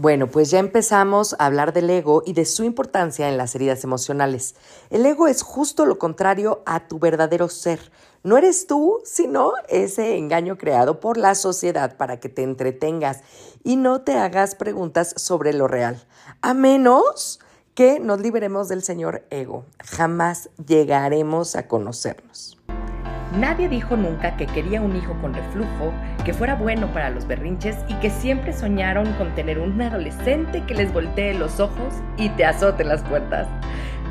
[0.00, 3.82] Bueno, pues ya empezamos a hablar del ego y de su importancia en las heridas
[3.82, 4.54] emocionales.
[4.90, 7.80] El ego es justo lo contrario a tu verdadero ser.
[8.22, 13.22] No eres tú, sino ese engaño creado por la sociedad para que te entretengas
[13.64, 16.06] y no te hagas preguntas sobre lo real.
[16.42, 17.40] A menos
[17.74, 19.64] que nos liberemos del señor ego.
[19.84, 22.57] Jamás llegaremos a conocernos.
[23.36, 25.92] Nadie dijo nunca que quería un hijo con reflujo,
[26.24, 30.74] que fuera bueno para los berrinches y que siempre soñaron con tener un adolescente que
[30.74, 33.46] les voltee los ojos y te azote las puertas.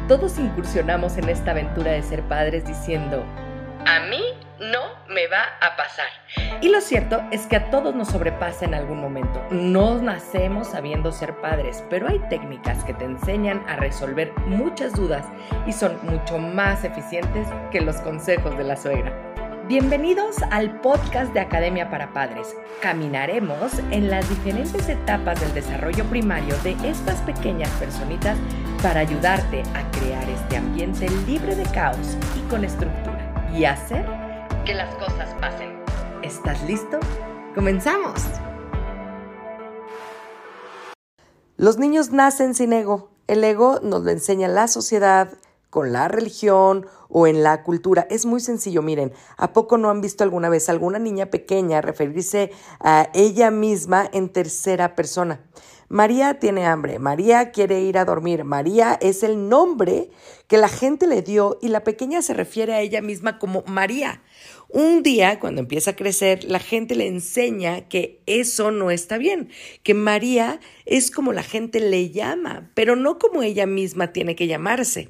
[0.08, 3.24] Todos incursionamos en esta aventura de ser padres diciendo,
[3.88, 4.22] a mí
[4.60, 6.08] no me va a pasar.
[6.62, 9.44] Y lo cierto es que a todos nos sobrepasa en algún momento.
[9.52, 15.26] No nacemos sabiendo ser padres, pero hay técnicas que te enseñan a resolver muchas dudas
[15.66, 19.14] y son mucho más eficientes que los consejos de la suegra.
[19.68, 22.56] Bienvenidos al podcast de Academia para Padres.
[22.82, 28.38] Caminaremos en las diferentes etapas del desarrollo primario de estas pequeñas personitas
[28.82, 34.06] para ayudarte a crear este ambiente libre de caos y con estructura y hacer
[34.68, 35.80] que las cosas pasen.
[36.24, 37.00] ¿Estás listo?
[37.56, 38.22] ¡Comenzamos!
[41.56, 43.10] Los niños nacen sin ego.
[43.28, 45.30] El ego nos lo enseña la sociedad,
[45.70, 48.08] con la religión o en la cultura.
[48.10, 52.52] Es muy sencillo, miren, ¿a poco no han visto alguna vez alguna niña pequeña referirse
[52.82, 55.40] a ella misma en tercera persona?
[55.90, 60.10] María tiene hambre, María quiere ir a dormir, María es el nombre
[60.48, 64.22] que la gente le dio y la pequeña se refiere a ella misma como María.
[64.70, 69.50] Un día, cuando empieza a crecer, la gente le enseña que eso no está bien,
[69.84, 74.48] que María es como la gente le llama, pero no como ella misma tiene que
[74.48, 75.10] llamarse.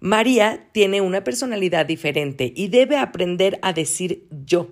[0.00, 4.68] María tiene una personalidad diferente y debe aprender a decir yo.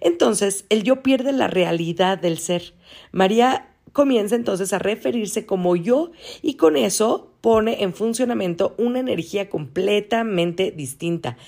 [0.00, 2.74] Entonces, el yo pierde la realidad del ser.
[3.12, 6.10] María comienza entonces a referirse como yo
[6.42, 11.38] y con eso pone en funcionamiento una energía completamente distinta.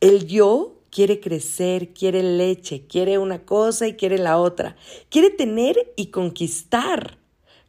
[0.00, 4.76] El yo quiere crecer, quiere leche, quiere una cosa y quiere la otra,
[5.08, 7.18] quiere tener y conquistar.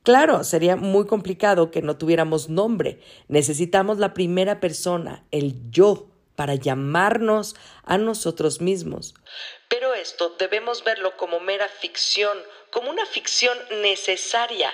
[0.03, 2.99] Claro, sería muy complicado que no tuviéramos nombre.
[3.27, 9.13] Necesitamos la primera persona, el yo, para llamarnos a nosotros mismos.
[9.69, 12.35] Pero esto debemos verlo como mera ficción,
[12.71, 14.73] como una ficción necesaria.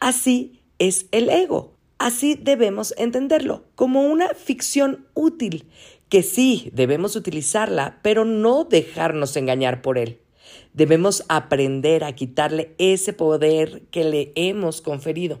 [0.00, 1.76] Así es el ego.
[1.98, 5.70] Así debemos entenderlo, como una ficción útil,
[6.08, 10.20] que sí debemos utilizarla, pero no dejarnos engañar por él.
[10.72, 15.40] Debemos aprender a quitarle ese poder que le hemos conferido.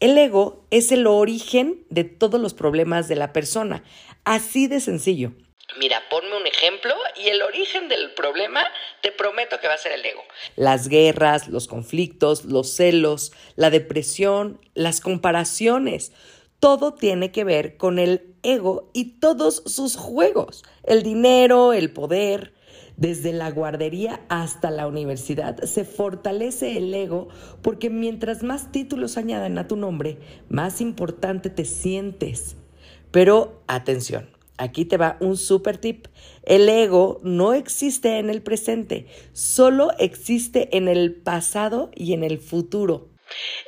[0.00, 3.82] El ego es el origen de todos los problemas de la persona,
[4.24, 5.32] así de sencillo.
[5.78, 8.64] Mira, ponme un ejemplo y el origen del problema
[9.02, 10.22] te prometo que va a ser el ego.
[10.56, 16.12] Las guerras, los conflictos, los celos, la depresión, las comparaciones,
[16.58, 22.54] todo tiene que ver con el ego y todos sus juegos, el dinero, el poder.
[22.96, 27.28] Desde la guardería hasta la universidad se fortalece el ego
[27.62, 30.18] porque mientras más títulos añadan a tu nombre,
[30.48, 32.56] más importante te sientes.
[33.12, 34.28] Pero atención,
[34.58, 36.08] Aquí te va un super tip.
[36.42, 42.38] El ego no existe en el presente, solo existe en el pasado y en el
[42.38, 43.08] futuro.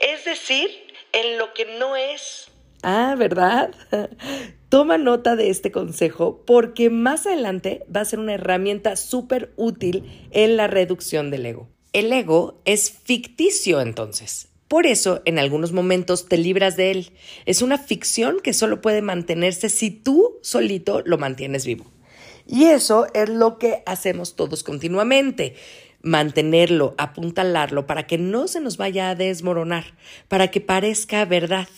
[0.00, 0.69] Es decir,
[1.12, 2.50] en lo que no es.
[2.83, 3.75] Ah, ¿verdad?
[4.69, 10.05] Toma nota de este consejo porque más adelante va a ser una herramienta súper útil
[10.31, 11.69] en la reducción del ego.
[11.93, 14.49] El ego es ficticio entonces.
[14.69, 17.13] Por eso, en algunos momentos te libras de él.
[17.45, 21.87] Es una ficción que solo puede mantenerse si tú solito lo mantienes vivo.
[22.47, 25.57] Y eso es lo que hacemos todos continuamente.
[26.03, 29.97] Mantenerlo, apuntalarlo para que no se nos vaya a desmoronar,
[30.29, 31.69] para que parezca verdad.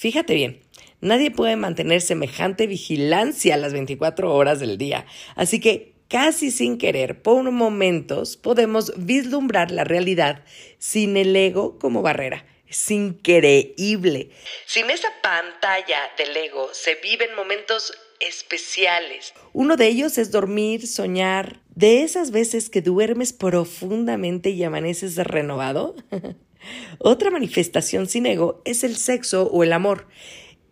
[0.00, 0.62] Fíjate bien,
[1.02, 5.04] nadie puede mantener semejante vigilancia las 24 horas del día.
[5.34, 10.42] Así que casi sin querer, por momentos, podemos vislumbrar la realidad
[10.78, 12.46] sin el ego como barrera.
[12.66, 14.30] Es increíble.
[14.64, 19.34] Sin esa pantalla del ego se viven momentos especiales.
[19.52, 25.94] Uno de ellos es dormir, soñar, de esas veces que duermes profundamente y amaneces renovado.
[26.98, 30.06] Otra manifestación sin ego es el sexo o el amor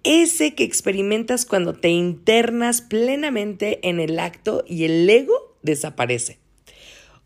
[0.04, 6.38] ese que experimentas cuando te internas plenamente en el acto y el ego desaparece.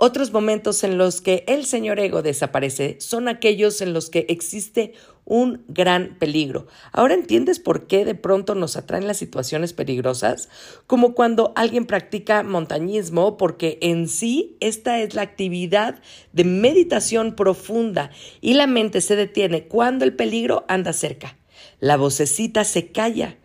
[0.04, 4.94] Otros momentos en los que el señor ego desaparece son aquellos en los que existe
[5.24, 6.66] un gran peligro.
[6.90, 10.48] Ahora entiendes por qué de pronto nos atraen las situaciones peligrosas,
[10.88, 16.02] como cuando alguien practica montañismo, porque en sí esta es la actividad
[16.32, 18.10] de meditación profunda
[18.40, 21.36] y la mente se detiene cuando el peligro anda cerca.
[21.78, 23.38] La vocecita se calla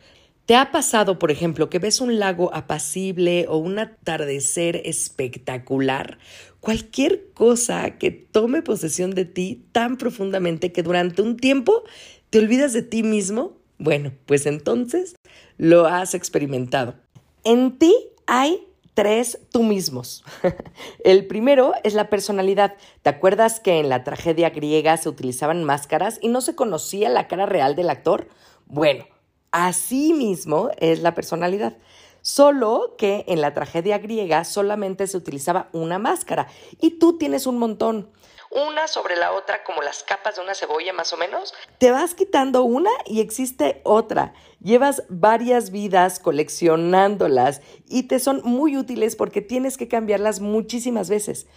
[0.47, 6.19] ¿Te ha pasado, por ejemplo, que ves un lago apacible o un atardecer espectacular?
[6.61, 11.83] Cualquier cosa que tome posesión de ti tan profundamente que durante un tiempo
[12.29, 13.57] te olvidas de ti mismo.
[13.77, 15.17] Bueno, pues entonces
[15.57, 16.95] lo has experimentado.
[17.43, 17.93] En ti
[18.25, 20.23] hay tres tú mismos.
[21.03, 22.77] El primero es la personalidad.
[23.01, 27.27] ¿Te acuerdas que en la tragedia griega se utilizaban máscaras y no se conocía la
[27.27, 28.29] cara real del actor?
[28.65, 29.05] Bueno,
[29.51, 31.77] Así mismo es la personalidad.
[32.21, 36.47] Solo que en la tragedia griega solamente se utilizaba una máscara
[36.81, 38.11] y tú tienes un montón.
[38.49, 41.53] Una sobre la otra como las capas de una cebolla más o menos.
[41.79, 44.33] Te vas quitando una y existe otra.
[44.61, 51.47] Llevas varias vidas coleccionándolas y te son muy útiles porque tienes que cambiarlas muchísimas veces.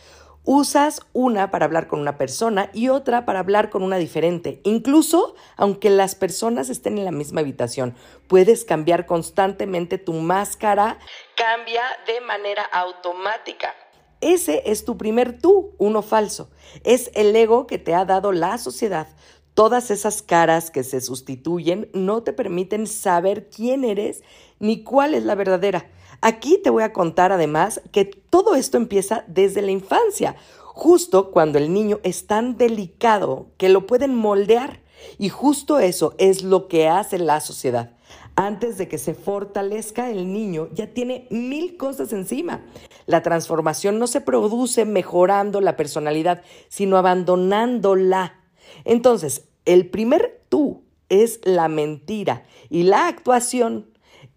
[0.45, 4.61] Usas una para hablar con una persona y otra para hablar con una diferente.
[4.65, 7.95] Incluso aunque las personas estén en la misma habitación,
[8.27, 10.99] puedes cambiar constantemente tu máscara.
[11.37, 13.75] Cambia de manera automática.
[14.23, 16.51] Ese es tu primer tú, uno falso.
[16.85, 19.09] Es el ego que te ha dado la sociedad.
[19.55, 24.23] Todas esas caras que se sustituyen no te permiten saber quién eres
[24.59, 25.91] ni cuál es la verdadera.
[26.23, 30.37] Aquí te voy a contar además que todo esto empieza desde la infancia,
[30.67, 34.81] justo cuando el niño es tan delicado que lo pueden moldear.
[35.19, 37.97] Y justo eso es lo que hace la sociedad.
[38.37, 42.65] Antes de que se fortalezca el niño, ya tiene mil cosas encima.
[43.07, 48.35] La transformación no se produce mejorando la personalidad, sino abandonándola.
[48.85, 53.91] Entonces, el primer tú es la mentira y la actuación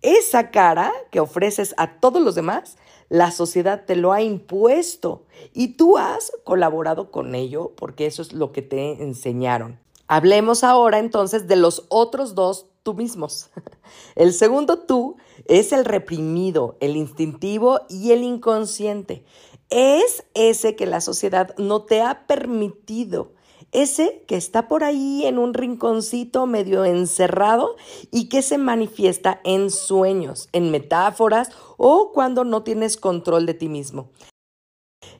[0.03, 2.77] esa cara que ofreces a todos los demás,
[3.09, 8.33] la sociedad te lo ha impuesto y tú has colaborado con ello porque eso es
[8.33, 9.79] lo que te enseñaron.
[10.07, 13.49] Hablemos ahora entonces de los otros dos tú mismos.
[14.15, 15.15] El segundo tú
[15.45, 19.23] es el reprimido, el instintivo y el inconsciente.
[19.69, 23.31] Es ese que la sociedad no te ha permitido
[23.71, 27.75] ese que está por ahí en un rinconcito medio encerrado
[28.11, 33.69] y que se manifiesta en sueños, en metáforas o cuando no tienes control de ti
[33.69, 34.09] mismo.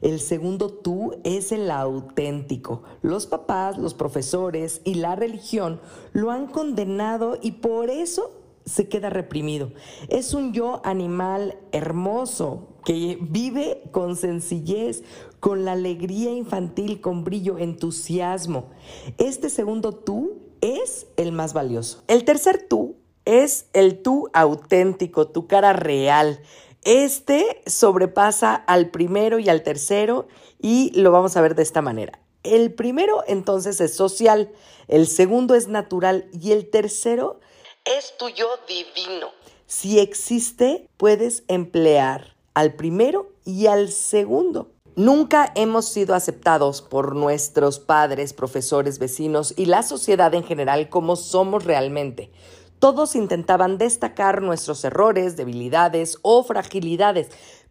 [0.02, 2.84] El segundo tú es el auténtico.
[3.02, 5.80] Los papás, los profesores y la religión
[6.12, 8.32] lo han condenado y por eso
[8.66, 9.72] se queda reprimido.
[10.10, 15.04] Es un yo animal hermoso que vive con sencillez,
[15.40, 18.70] con la alegría infantil, con brillo, entusiasmo.
[19.18, 22.04] Este segundo tú es el más valioso.
[22.08, 22.96] El tercer tú
[23.26, 26.40] es el tú auténtico, tu cara real.
[26.84, 30.28] Este sobrepasa al primero y al tercero
[30.60, 32.20] y lo vamos a ver de esta manera.
[32.44, 34.52] El primero entonces es social,
[34.90, 37.40] el segundo es natural y el tercero
[37.86, 39.28] es tu yo divino.
[39.66, 44.70] Si existe, puedes emplear al primero y al segundo.
[44.96, 51.16] Nunca hemos sido aceptados por nuestros padres, profesores, vecinos y la sociedad en general como
[51.16, 52.32] somos realmente.
[52.78, 57.30] Todos intentaban destacar nuestros errores, debilidades o fragilidades,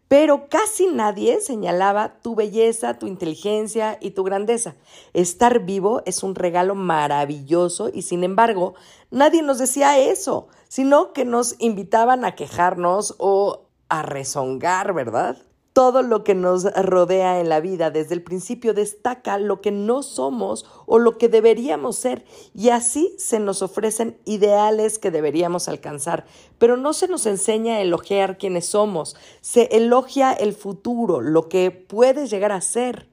[0.09, 4.75] pero casi nadie señalaba tu belleza, tu inteligencia y tu grandeza.
[5.13, 8.73] Estar vivo es un regalo maravilloso y sin embargo
[9.11, 13.62] nadie nos decía eso, sino que nos invitaban a quejarnos o
[13.93, 15.37] a rezongar, ¿verdad?
[15.71, 20.01] Todo lo que nos rodea en la vida desde el principio destaca lo que no
[20.01, 26.25] somos o lo que deberíamos ser y así se nos ofrecen ideales que deberíamos alcanzar,
[26.57, 31.69] pero no se nos enseña a elogiar quienes somos, se elogia el futuro, lo que
[31.69, 33.07] puedes llegar a ser.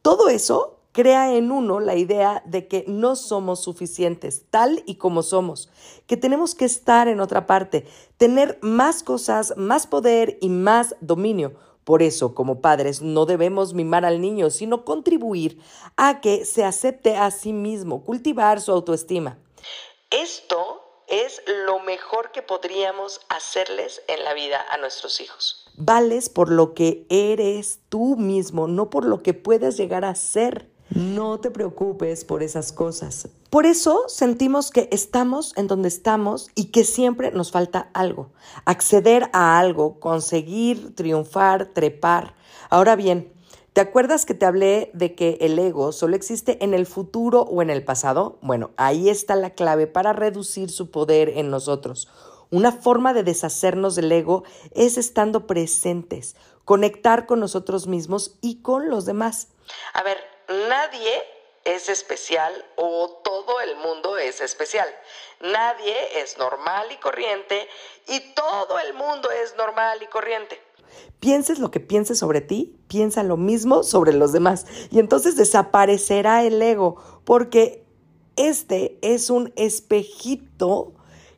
[0.00, 5.22] Todo eso crea en uno la idea de que no somos suficientes tal y como
[5.22, 5.68] somos,
[6.06, 7.86] que tenemos que estar en otra parte,
[8.16, 11.52] tener más cosas, más poder y más dominio
[11.84, 15.60] por eso, como padres, no debemos mimar al niño, sino contribuir
[15.96, 19.38] a que se acepte a sí mismo, cultivar su autoestima.
[20.10, 25.66] Esto es lo mejor que podríamos hacerles en la vida a nuestros hijos.
[25.76, 30.70] Vales por lo que eres tú mismo, no por lo que puedas llegar a ser.
[30.94, 33.28] No te preocupes por esas cosas.
[33.50, 38.30] Por eso sentimos que estamos en donde estamos y que siempre nos falta algo.
[38.64, 42.34] Acceder a algo, conseguir, triunfar, trepar.
[42.70, 43.32] Ahora bien,
[43.72, 47.60] ¿Te acuerdas que te hablé de que el ego solo existe en el futuro o
[47.60, 48.38] en el pasado?
[48.40, 52.08] Bueno, ahí está la clave para reducir su poder en nosotros.
[52.52, 54.44] Una forma de deshacernos del ego
[54.76, 59.48] es estando presentes, conectar con nosotros mismos y con los demás.
[59.92, 61.22] A ver, nadie
[61.64, 64.88] es especial o todo el mundo es especial.
[65.40, 67.68] Nadie es normal y corriente
[68.08, 70.60] y todo el mundo es normal y corriente.
[71.20, 74.66] Pienses lo que pienses sobre ti, piensa lo mismo sobre los demás.
[74.90, 77.84] Y entonces desaparecerá el ego, porque
[78.36, 80.92] este es un espejito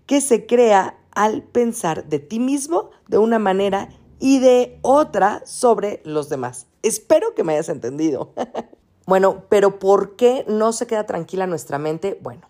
[0.06, 6.00] que se crea al pensar de ti mismo de una manera y de otra sobre
[6.04, 6.66] los demás.
[6.82, 8.32] Espero que me hayas entendido.
[9.06, 12.18] bueno, pero ¿por qué no se queda tranquila nuestra mente?
[12.22, 12.48] Bueno,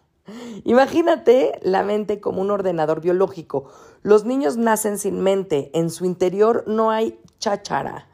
[0.65, 3.67] Imagínate la mente como un ordenador biológico.
[4.03, 8.09] Los niños nacen sin mente, en su interior no hay cháchara.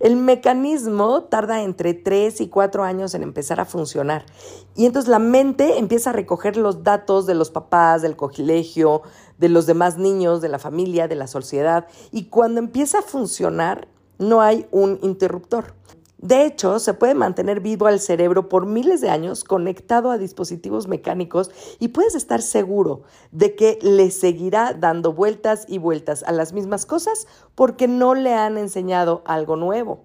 [0.00, 4.26] El mecanismo tarda entre 3 y 4 años en empezar a funcionar.
[4.74, 9.02] Y entonces la mente empieza a recoger los datos de los papás, del colegio,
[9.38, 11.86] de los demás niños, de la familia, de la sociedad.
[12.10, 15.74] Y cuando empieza a funcionar, no hay un interruptor.
[16.18, 20.88] De hecho, se puede mantener vivo al cerebro por miles de años conectado a dispositivos
[20.88, 26.52] mecánicos y puedes estar seguro de que le seguirá dando vueltas y vueltas a las
[26.52, 30.04] mismas cosas porque no le han enseñado algo nuevo.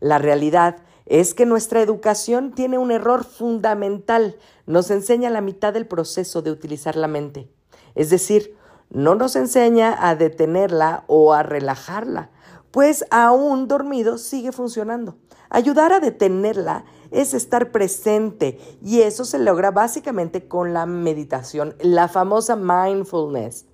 [0.00, 4.36] La realidad es que nuestra educación tiene un error fundamental.
[4.66, 7.50] Nos enseña la mitad del proceso de utilizar la mente.
[7.94, 8.56] Es decir,
[8.90, 12.30] no nos enseña a detenerla o a relajarla,
[12.70, 15.16] pues aún dormido sigue funcionando.
[15.50, 22.08] Ayudar a detenerla es estar presente y eso se logra básicamente con la meditación, la
[22.08, 23.64] famosa mindfulness.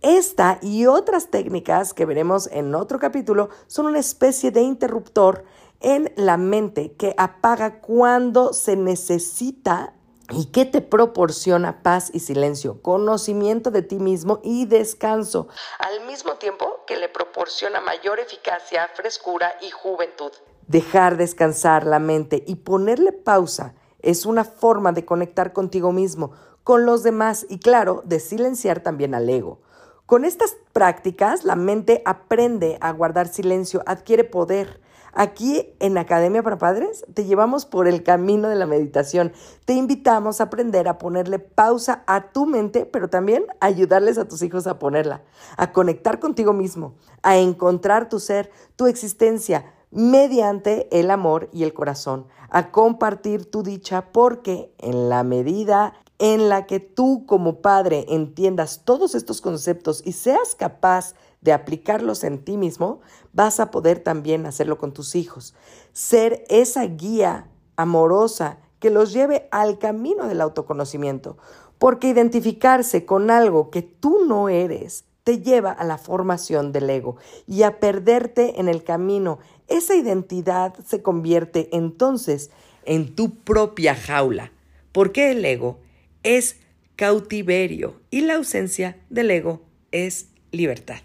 [0.00, 5.44] Esta y otras técnicas que veremos en otro capítulo son una especie de interruptor
[5.80, 9.94] en la mente que apaga cuando se necesita
[10.30, 15.48] y que te proporciona paz y silencio, conocimiento de ti mismo y descanso,
[15.78, 20.32] al mismo tiempo que le proporciona mayor eficacia, frescura y juventud.
[20.68, 26.32] Dejar descansar la mente y ponerle pausa es una forma de conectar contigo mismo,
[26.64, 29.60] con los demás y claro, de silenciar también al ego.
[30.06, 34.81] Con estas prácticas, la mente aprende a guardar silencio, adquiere poder.
[35.14, 39.32] Aquí en Academia para Padres te llevamos por el camino de la meditación.
[39.66, 44.26] Te invitamos a aprender a ponerle pausa a tu mente, pero también a ayudarles a
[44.26, 45.22] tus hijos a ponerla,
[45.58, 51.74] a conectar contigo mismo, a encontrar tu ser, tu existencia, mediante el amor y el
[51.74, 58.06] corazón, a compartir tu dicha porque en la medida en la que tú como padre
[58.08, 63.00] entiendas todos estos conceptos y seas capaz de aplicarlos en ti mismo,
[63.32, 65.54] vas a poder también hacerlo con tus hijos.
[65.92, 71.36] Ser esa guía amorosa que los lleve al camino del autoconocimiento,
[71.78, 77.16] porque identificarse con algo que tú no eres te lleva a la formación del ego
[77.46, 79.38] y a perderte en el camino.
[79.68, 82.50] Esa identidad se convierte entonces
[82.84, 84.52] en tu propia jaula,
[84.90, 85.78] porque el ego
[86.22, 86.56] es
[86.96, 89.60] cautiverio y la ausencia del ego
[89.92, 90.98] es libertad.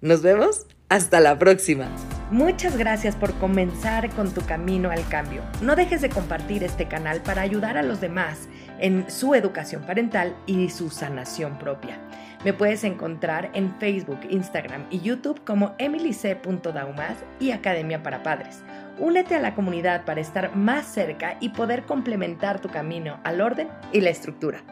[0.00, 1.88] Nos vemos hasta la próxima.
[2.30, 5.42] Muchas gracias por comenzar con tu camino al cambio.
[5.60, 10.36] No dejes de compartir este canal para ayudar a los demás en su educación parental
[10.46, 11.98] y su sanación propia.
[12.44, 18.62] Me puedes encontrar en Facebook, Instagram y YouTube como emilyc.daumas y Academia para Padres.
[18.98, 23.68] Únete a la comunidad para estar más cerca y poder complementar tu camino al orden
[23.92, 24.62] y la estructura.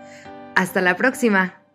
[0.55, 1.66] Hasta la próxima.